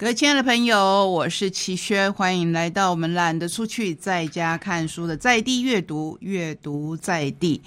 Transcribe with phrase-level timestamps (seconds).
[0.00, 7.60] 各位亲爱的朋友，我是齐轩，欢迎来到我们懒得出去，在家看书的在地阅读，阅读在地。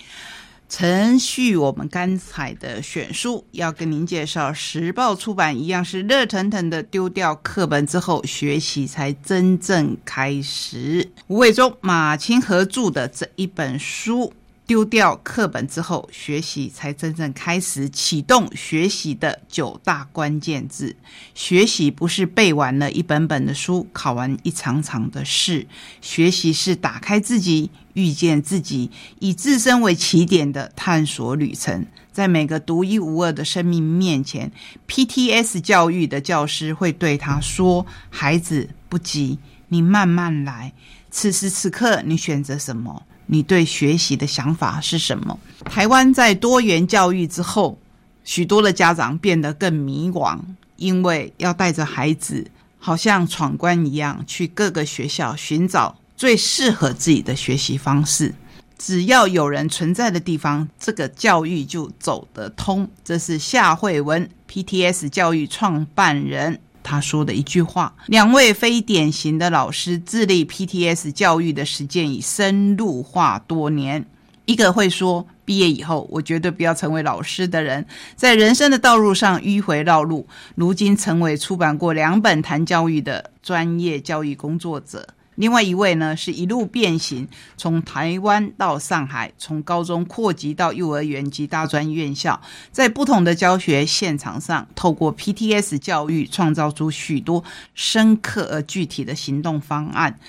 [0.67, 6.81] 程序我们刚才的选书，要跟您介绍时报出版，一样是热腾腾的。
[6.81, 11.11] 丢掉课本之后，学习才真正开始。
[11.27, 14.33] 吴伟忠、马清合著的这一本书。
[14.73, 20.95] 丢掉课本之后，学习才真正开始启动学习的九大关键字。
[21.35, 25.67] 学习不是背完了一本本的书，考完一场场的试。
[26.01, 28.89] 学习是打开自己，遇见自己，
[29.19, 31.85] 以自身为起点的探索旅程。
[32.11, 34.51] 在每个独一无二的生命面前
[34.87, 39.37] ，PTS 教育的教师会对他说：“孩子，不急，
[39.67, 40.73] 你慢慢来。
[41.11, 45.39] 此时此刻，你选择什么？”你对学习的想法是什么？
[45.65, 47.77] 台湾在多元教育之后，
[48.23, 50.39] 许多的家长变得更迷惘，
[50.75, 52.45] 因为要带着孩子，
[52.79, 58.33] 好像闯关一样，去各个学校寻找最适合自己的学习方式。
[58.77, 62.89] 只要有人存在的地方，这个教育就走得通。
[63.03, 66.59] 这是夏慧文，PTS 教育创办人。
[66.83, 74.05] 他说的一句话：两位非典型的老师致力 PTS 教育的实践已深入化多年。
[74.45, 77.85] 一个会说毕业以后我绝对不要成为老师的人，
[78.17, 85.07] 在人生的道路上迂回绕路，如今成为出版过两本谈教育的专业教育工作者。
[85.35, 92.39] 另外一位呢，是一路变形，从台湾到上海，从高中扩及到幼儿园及大专院校，
[92.71, 100.19] 在不同的教学现场上，透过 PTS 教育，创造出许多深刻而具体的行动方案。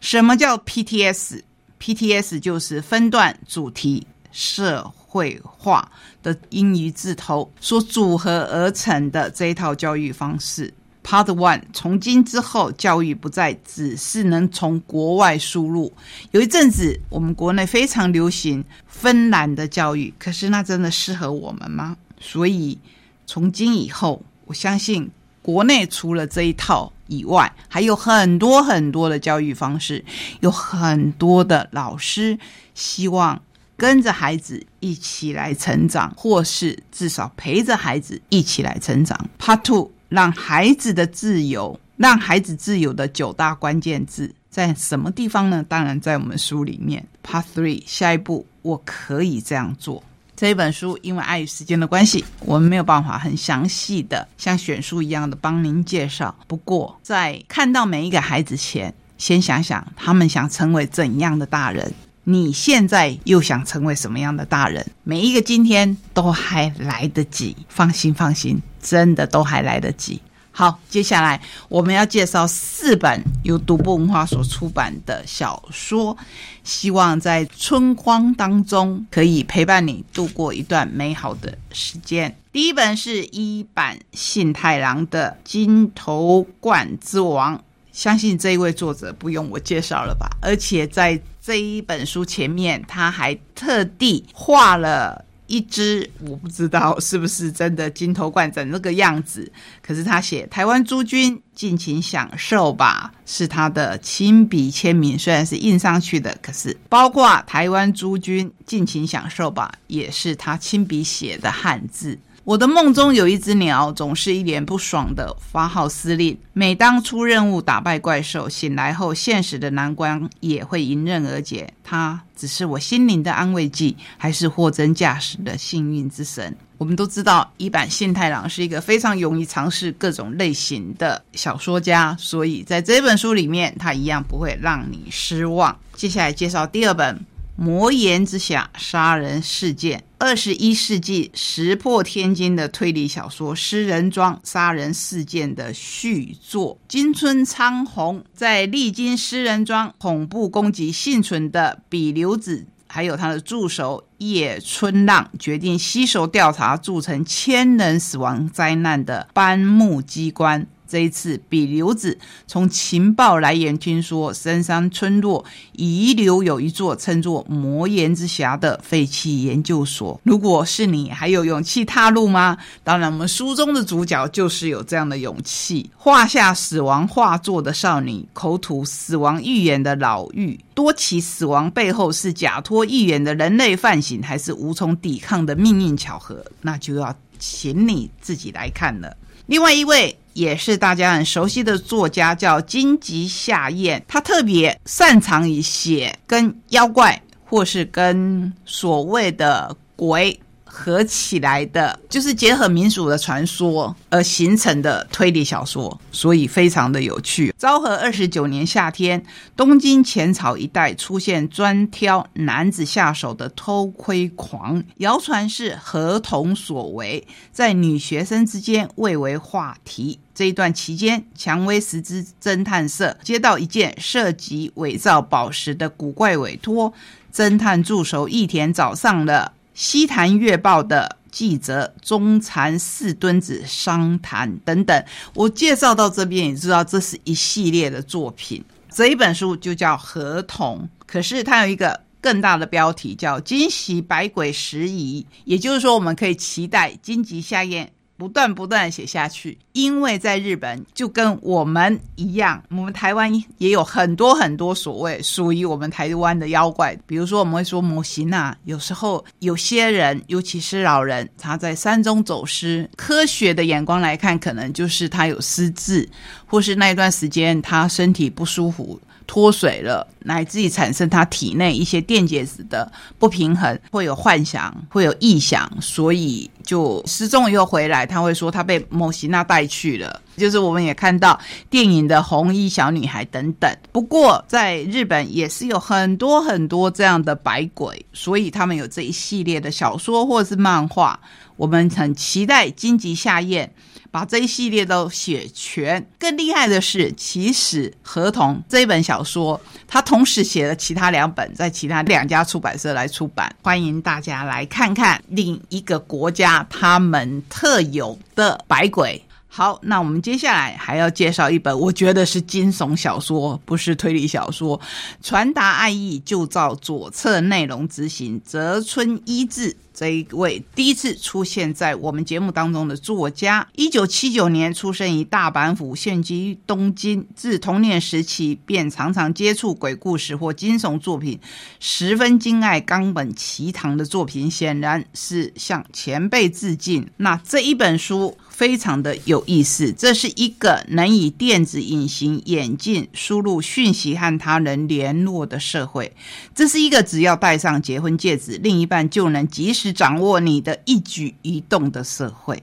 [0.00, 5.90] 什么叫 PTS？PTS 就是分段、主题、社会化
[6.22, 10.72] 的英语字头所组合而成的这一套教育方式。
[11.04, 15.92] Part One，从今之后，教育不再只是能从国外输入。
[16.30, 21.96] 有一阵子，我们国内非常流行芬兰的教育，可是那真的适合我们吗？
[22.20, 22.78] 所以，
[23.26, 25.10] 从今以后，我相信
[25.42, 30.04] 国内除了这一套以外，还有很多很多的教育方式，
[30.38, 32.38] 有很多的老师
[32.74, 33.42] 希望
[33.76, 39.28] 跟着孩子一起来成长，或是至少陪着孩子一起来成长。
[39.40, 39.90] Part Two。
[40.12, 45.64] 让孩子的自由，让孩子自由的九大关键字在什么地方呢？
[45.66, 47.02] 当然在我们书里面。
[47.26, 50.02] Part Three，下一步我可以这样做。
[50.36, 56.34] 这一本书因为碍于时间的关系，我们没有办法很详细的像选书一样的帮您介绍。
[56.46, 61.90] 不过在看到每一个孩子前，先想想他们想成为怎样的大人。
[62.24, 64.84] 你现在又想成为什么样的大人？
[65.04, 70.20] 每一个今天都还来得及，放心放心，真的都还来得及。
[70.54, 76.14] 好，接下来我们要介绍四本由独步文化所出版的小说，
[76.62, 82.36] 希望在春光当中可以陪伴你度过一段美好的时间。
[82.52, 87.56] 第一本是一版信太郎的《金头冠之王》，
[87.90, 90.28] 相信这一位作者不用我介绍了吧？
[90.42, 99.52] 而且在这一本书前面，他还特地画了一只，我不知道是不是真的金头冠整那个样子。
[99.82, 112.18] 可是他写“台湾诸君尽情享受吧”，是他的亲笔签名，虽然是印上去的，可是包括“台湾诸君尽情享受吧”也是他亲笔写的汉字。
[112.44, 116.36] 我的梦中有一只鸟，总是一脸不爽的发号施令。
[116.52, 121.72] 每当出任务打败怪兽，醒来后现实的难关也会迎刃而解。
[121.84, 126.56] 它只是我心灵的安慰剂，还是货真价实的幸运之神？
[126.78, 135.78] 我们都知道，一版信太郎是一个非常勇于尝试各种类型的小说家，所以在这本书里面，他一样不会让你失望。
[135.94, 137.24] 接下来介绍第二本。
[137.56, 146.78] 魔岩之下杀人事件，二十一世纪石破天惊的推理小说《诗人庄杀人事件》的续作。
[146.88, 160.66] 金村昌宏在历经诗人庄恐怖攻击幸存的比留子，还有他的助手叶春浪，决定携手调查铸成千人死亡灾难的班木机关。
[160.92, 165.42] 这一次，比留子从情报来源听说，深山村落
[165.72, 170.20] 遗留有一座称作“魔岩之峡”的废弃研究所。
[170.22, 172.58] 如果是你，还有勇气踏入吗？
[172.84, 175.90] 当然，我们书中的主角就是有这样的勇气。
[175.96, 186.44] 画下死亡画作的少女，口吐死亡预言的老妪，多起死亡背后是假托预言的人类犯行，还是无从抵抗的命运巧合？
[186.60, 189.16] 那就要请你自己来看了。
[189.46, 200.38] 另外一位也是大家很熟悉的作家，叫金吉夏彦，他特别擅长于写跟妖怪或是跟所谓的鬼。
[200.74, 207.54] 合起来的，就是结合民俗的传说而形成的推理小说，所以非常的有趣。
[207.58, 209.22] 昭和二十九年夏天，
[209.54, 220.18] 东京浅草一带出现专挑男子下手的偷窥狂，谣传是合同所为，在女学生之间蔚为话题。
[220.34, 226.94] 这一段期间，蔷薇石之侦探社接到一件涉及伪造宝石的古怪委托，
[227.32, 229.52] 侦探助手义田找上了。
[229.74, 235.04] 西坛月报的记者中禅四墩子商谈等等，
[235.34, 238.62] 我介绍到这边，也知道这是一系列的作品。
[238.90, 247.90] 这一本书就叫《合同》，可是它有一个更大的标题叫《惊喜百鬼拾遗》，也就是说，我们可以期待荆棘下咽。
[248.22, 253.28] 不断不断写下去，因为在日本就跟我们一样，我们台湾
[253.58, 266.08] 也有很多很多所谓属于我们台湾的妖怪，比如说我们会说模型啊，有时候有些人，尤其是老人，他在山中走失，科学的眼光来看，可能就是他有失智，
[266.52, 269.00] 或是那一段时间他身体不舒服。
[269.24, 278.04] 脱水了，乃至于产生他体内一些电解质的不平衡，会有幻想，会有臆想，所以就失踪又回来。
[278.04, 281.38] 他会说他被某西娜带去了，就是我们也看到
[281.70, 283.74] 电影的红衣小女孩等等。
[283.90, 291.18] 不过在日本也是有很多很多这样的白鬼，所以他们有这一系列的小说或是漫画。
[291.62, 293.72] 我们很期待荆棘下咽。
[294.10, 296.06] 把这一系列都写全。
[296.18, 303.50] 更厉害的是，其实《合同》这一本小说，他同时写了其他两本，在其他两家出版社来出版。
[303.62, 309.22] 欢迎大家来看看另一个国家他们特有的百鬼。
[309.48, 314.78] 好，那我们接下来还要介绍一本，我觉得是惊悚小说，不是推理小说。
[315.22, 318.38] 传达爱意，就照左侧内容执行。
[318.44, 319.74] 泽村一志。
[319.94, 327.26] 这一位第一次出现在我们节目当中的作家，一九七九年出生于大阪府，现居东京。
[327.34, 331.38] 自童年时期便常常接触鬼故事或惊悚作品，
[331.80, 337.08] 十分敬爱冈本奇堂的作品，显然是向前辈致敬。
[337.16, 338.36] 那这一本书。
[338.52, 346.14] 非常的有意思，这是一个能以电子隐形眼镜输入讯息和他人联络的社会。
[346.54, 352.62] 这是一个只要戴上结婚戒指，另一半就能及时是掌握你的一举一动的社会。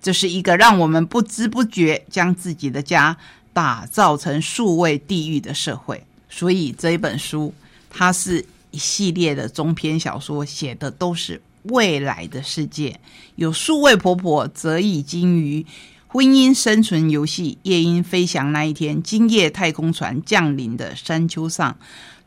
[0.00, 3.16] 这是一个让我们不知不觉将自己的家
[3.52, 6.02] 打造成数位地狱的社会。
[6.28, 7.52] 所以这一本书，
[7.90, 11.40] 它是一系列的中篇小说，写的都是。
[11.64, 13.00] 未来的世界，
[13.36, 15.64] 有数位婆婆则已经于
[16.06, 21.74] 婚姻生存游戏夜莺飞翔那一天，今夜太空船降临的山丘上，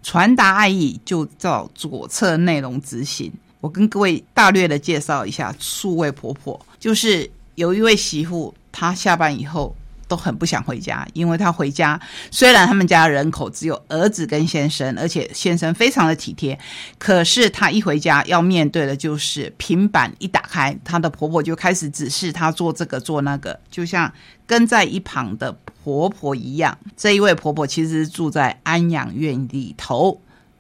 [0.02, 3.32] 传达爱意就照左侧内容执行。
[3.62, 9.76] 我跟各位大略的介绍一下数位婆婆，就是有一位媳妇，她下班以后。
[10.10, 12.00] 都很不想回家，因为她回家
[12.32, 16.58] 虽然他们家人口只有儿子跟先生，而且先生非常的体贴，
[16.98, 24.10] 可是她一回家要面对的就是平板一打开，她的婆婆就开始指示她做这个做那个，就像
[24.46, 25.52] 跟在一旁的
[25.84, 26.78] 婆婆一样。
[26.96, 30.18] 这一位婆婆其实住在安养院里头。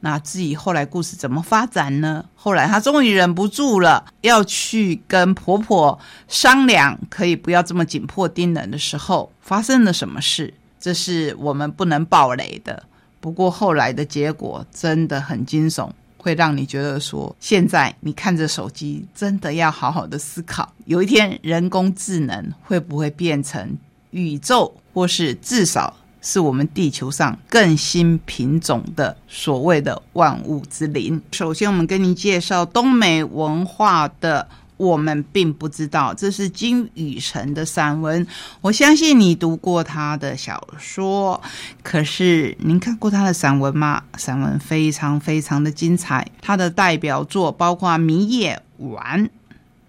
[0.07, 2.23] 那至于后来故事怎么发展呢？
[2.33, 5.99] 后来她终于忍不住了，要去跟婆婆
[6.29, 10.53] 商量，可以不要这么紧迫盯人的时候，发生了什么事？
[10.79, 12.81] 这是我们不能暴雷的。
[13.19, 23.77] 不过后来的结果真的很惊悚，会让你觉得说，现在你看着手机，真的要好好的思考，有一天人工智能会不会变成
[24.11, 25.93] 宇宙，或是至少。
[26.29, 31.21] 是我们地球上更新品种的所谓的万物之灵。
[31.31, 38.27] 首先，我们跟您介绍东美文化的，我们并不知道，这是金宇澄的散文。
[38.59, 41.41] 我相信你读过他的小说，
[41.81, 44.03] 可是您看过他的散文吗？
[44.17, 46.29] 散文非常非常的精彩。
[46.41, 49.23] 他的代表作包括《迷夜碗》，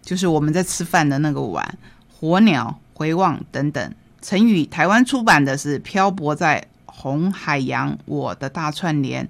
[0.03, 1.77] 就是我们在吃饭的那个碗，
[2.17, 3.93] 《火鸟回望》等等。
[4.21, 9.29] 陈宇台湾出版的是《漂泊在红海洋》，我的大串联，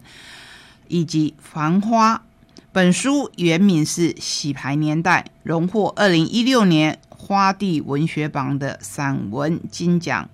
[0.88, 2.16] 以及《繁花》。
[2.72, 10.28] 本书原名是《洗牌年代》，荣获二零一六年花地文学榜的散文金奖。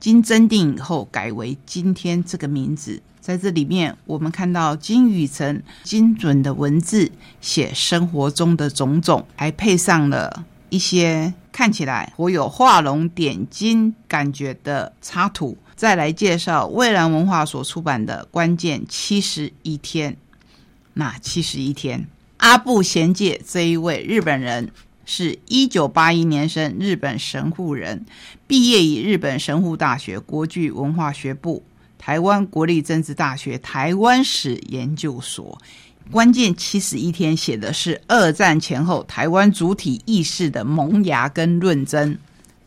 [0.00, 3.02] 经增订以后，改为今天这个名字。
[3.20, 7.10] 在这里面，我们看到金宇澄精准的文字，
[7.40, 11.34] 写生活中的种种，还配上了一些。
[11.58, 15.58] 看起来颇有画龙点睛感觉的插图。
[15.74, 20.12] 再来介绍蔚蓝文化所出版的《关键七十一天》。
[20.94, 24.70] 那七十一天，阿部贤介这一位日本人，
[25.04, 28.06] 是一九八一年生，日本神户人，
[28.46, 31.64] 毕业于日本神户大学国际文化学部、
[31.98, 35.60] 台湾国立政治大学台湾史研究所。
[36.10, 42.16] 关键七十一天写的是二战前后台湾主体意识的萌芽跟论争。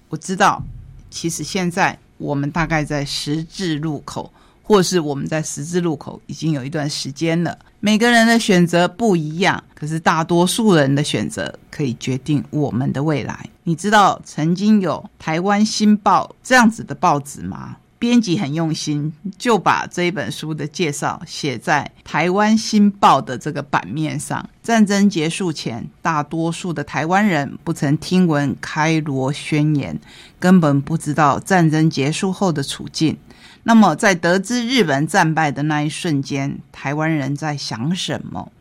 [0.09, 0.63] 我知道，
[1.09, 1.97] 其实现在。
[2.21, 4.31] 我们大概在十字路口，
[4.61, 7.57] 或是我们在十字路口已经有一段时间了。
[7.79, 13.49] 每个人的选择不一样，可是大多数人的选择可以决定我们的未来。
[13.63, 17.75] 你知道曾经有《台湾新报》这样子的报纸吗？
[18.01, 24.49] 编辑很用心，就把这一本书的介绍写在《台湾新报》的这个版面上。
[24.63, 29.99] 战争结束前，大多数的台湾人不曾听闻开罗宣言，
[30.39, 33.15] 根本不知道战争结束后的处境。
[33.61, 38.51] 那么，在得知日本战败的那一瞬间，台湾人在想什么？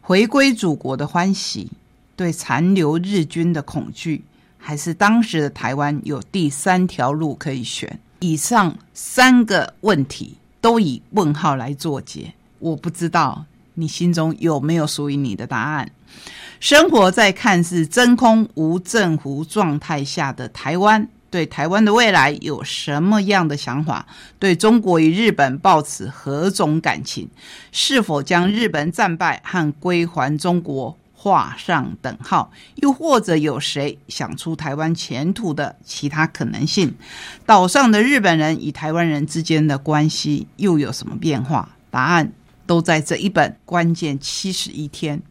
[0.00, 1.72] 回归祖国的欢喜，
[2.14, 4.22] 对残留日军的恐惧，
[4.56, 7.98] 还是当时的台湾有第三条路可以选？
[8.26, 15.90] 以上三个问题都以问号来作结，我不知道你心中有没有属于你的答案。
[16.58, 24.06] 生活在看似真空无政府状态下的台湾，对台湾的未来有什么样的想法？
[24.38, 27.28] 对中国与日本抱持何种感情？
[27.72, 30.96] 是否将日本战败和归还中国？
[31.24, 36.94] 画上等号，又或者有谁想出台湾前途的其他可能性？
[37.46, 41.66] 岛上的日本人与台湾人之间的关系又有什么变化？
[41.90, 42.30] 答案
[42.66, 45.22] 都在这一本关键七十一天。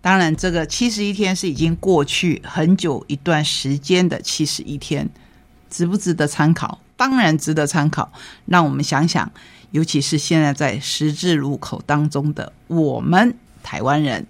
[0.00, 5.08] 当然，这个七十一天是已经过去很久一段时间的七十一天，
[5.70, 6.80] 值不值得参考？
[6.96, 8.10] 当然值得参考。
[8.46, 9.30] 让我们想想，
[9.70, 14.26] 尤其是现在在十字路口当中的我们台湾人。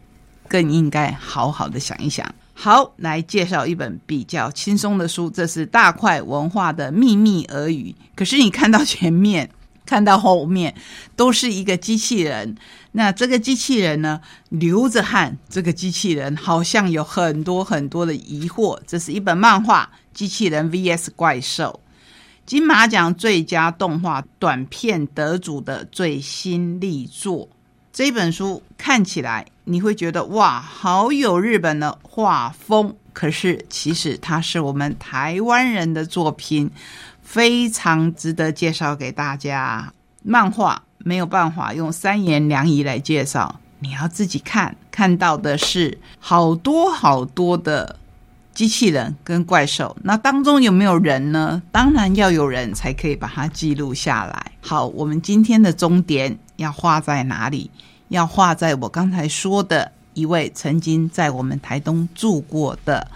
[0.53, 2.31] 更应该好好的想一想。
[2.53, 7.95] 好，来介绍一本比较轻松的书，这是大块文化的秘密耳语。
[8.15, 9.49] 可是你看到前面，
[9.87, 10.75] 看到后面，
[11.17, 12.55] 都是一个机器人。
[12.93, 15.39] 那这个机器人呢，流着汗。
[15.49, 18.79] 这个机器人好像有很多很多的疑惑。
[18.87, 21.81] 这是一本漫画，《机器人 VS 怪兽》，
[22.45, 27.49] 金马奖最佳动画短片得主的最新力作。
[27.93, 32.97] 这本书看起来你会觉得哇，好有日本的画风。
[33.13, 36.71] 可是其实它是我们台湾人的作品，
[37.23, 39.93] 非常值得介绍给大家。
[40.23, 44.75] 漫画没有办法用三言两语来介绍，你要自己看。
[44.91, 47.99] 看到的是好多好多的
[48.55, 51.63] 机器人跟怪兽，那当中有没有人呢？
[51.71, 54.53] 当然要有人才可以把它记录下来。
[54.63, 56.39] 好，我们今天的终点。
[56.63, 57.71] 要画在哪里？
[58.09, 63.09] 要画在我刚才说的一位曾经在我们台东住过的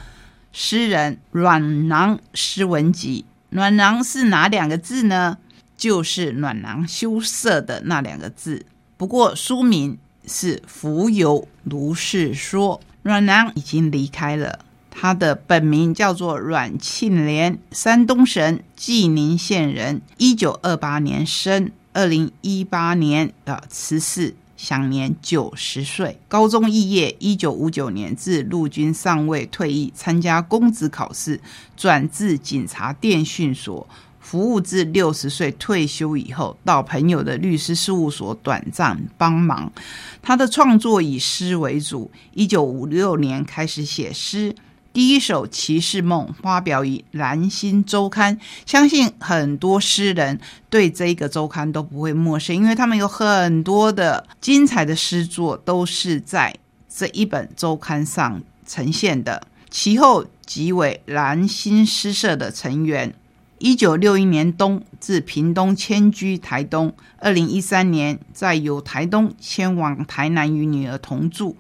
[0.53, 3.25] 诗人阮囊诗文集。
[3.51, 5.39] 暖囊是哪两个字呢？
[5.77, 8.65] 就是暖囊羞涩的那两个字。
[8.97, 12.81] 不过书名是《浮游如是说》。
[13.03, 14.59] 阮囊已经离开了，
[14.91, 21.71] 他的本名叫做阮庆莲，山东省济宁县人，一九二八年生。
[21.97, 26.21] 二零一八年的辞世，享年九十岁。
[26.29, 31.41] 高中肄业，一九五九年至陆军上尉退役，参加公职考试，
[31.75, 33.89] 转至警察电讯所
[34.21, 39.73] 服务至六十岁退休以后，到朋友的律师事务所短暂帮忙。
[40.21, 44.55] 他的创作以诗为主，一九五六年开始写诗。
[44.97, 48.35] 第一首《骑士梦》发表于《蓝星周刊》，
[48.65, 56.57] 相信很多诗人对这一个周刊都不会陌生，因为他们有很多的精彩的诗作都是在
[56.89, 59.47] 这一本周刊上呈现的。
[59.69, 63.13] 其后即为蓝星诗社的成员。
[63.59, 71.57] 一九六一年冬自屏东迁居台东，二零一三年再由台东迁往台南，与女儿同住。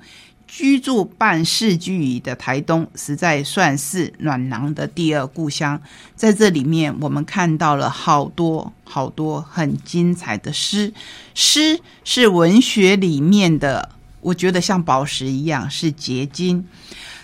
[0.49, 5.81] 居住半世纪以的台东，实在算是暖囊的第二故乡。
[6.15, 10.93] 在这里面，我们看到了好多好多很精彩的诗。
[11.35, 16.65] 诗是文学里面的，我觉得像宝石一样，是结晶。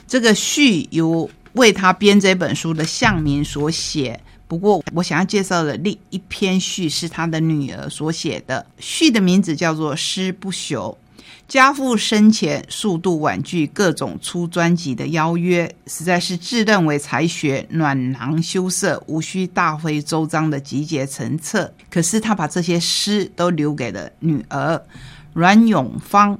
[0.06, 4.20] 这个序由为他编这本书的向明所写。
[4.48, 8.66] 不过，我想要介绍的另一篇序是他的女儿所写的。
[8.78, 10.92] 序的名字叫做《诗不朽》。
[11.48, 21.72] 家父生前数度婉拒各种出专辑的邀约，实在是自认为才学暖囊羞涩，无需大费周章的集结成册。
[21.90, 24.82] 可是他把这些诗都留给了女儿
[25.34, 26.38] 阮永芳。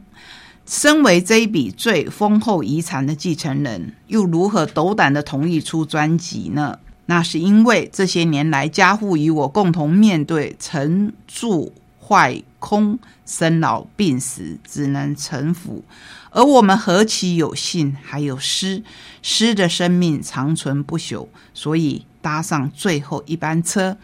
[0.65, 6.79] 身为这一笔最丰厚遗产的继承人，又如何斗胆的同意出专辑呢？
[7.07, 15.83] 那是因为这些年来，家父与我共同面对成住坏空、生老病死，只能臣服。
[16.31, 18.85] 而我们何其有幸，还有诗，
[19.21, 23.99] 诗的生命长存不朽，所以搭上最后一班车。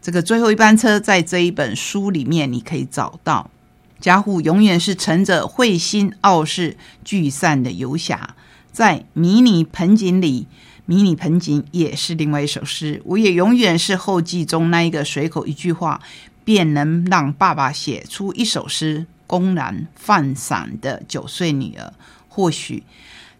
[0.00, 3.50] 这个最后一班车，在这一本书里面你可以找到。
[3.98, 8.36] 家父永远是乘着彗星傲视聚散的游侠，
[8.70, 10.46] 在迷你盆景里，
[10.84, 13.02] 迷你盆景也是另外一首诗。
[13.04, 16.00] 我也永远是后记中那一个随口一句话。
[16.46, 21.92] 便能让爸爸写出一首诗，公然放散的九岁女儿，
[22.28, 22.84] 或许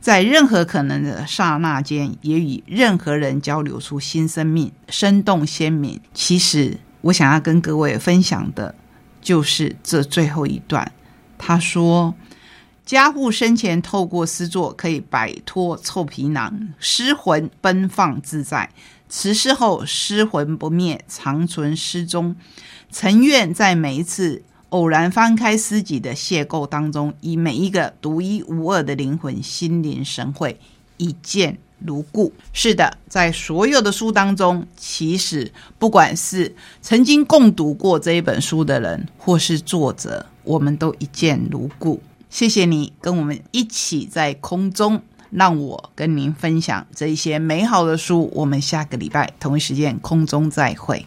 [0.00, 6.00] 在任何可能的刹那间，也与任何人交流出新生命，生动鲜明。
[6.12, 8.74] 其实，我想要跟各位分享的，
[9.22, 10.90] 就是这最后一段。
[11.38, 12.12] 他说
[12.84, 18.68] ：“家父生前透过诗作，可以摆脱臭皮囊，诗魂奔放自在；
[19.08, 22.36] 辞世后，诗魂不灭，长存诗中。”
[22.90, 30.58] 曾愿在每一次偶然翻开诗集的邂逅当中，以每一个独一无二的灵魂心领神会，
[30.96, 32.32] 一见如故。
[32.52, 42.00] 是的，在所有的书当中，其实不管是曾经共读过这一本书的人，或是作者，我们都一见如故。
[42.30, 48.30] 谢谢你跟我们一起在空中，让我跟您分享这一些美好的书。
[48.34, 51.04] 我们下个礼拜同一时间空中再会。